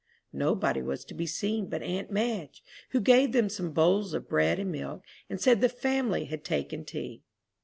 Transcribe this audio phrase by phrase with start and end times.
[0.33, 4.57] Nobody was to be seen but aunt Madge, who gave them some bowls of bread
[4.57, 7.21] and milk, and said the family had taken tea.